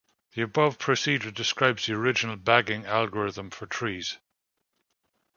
[0.33, 4.17] The above procedure describes the original bagging algorithm for trees.